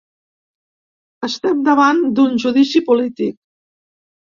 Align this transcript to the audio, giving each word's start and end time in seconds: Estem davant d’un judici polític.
Estem 1.27 1.61
davant 1.69 2.03
d’un 2.21 2.41
judici 2.47 2.85
polític. 2.91 3.39